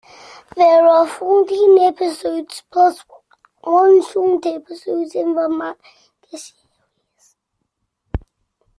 [0.55, 3.05] There are fourteen episodes plus
[3.63, 5.77] one short episode in the manga
[6.31, 7.35] series.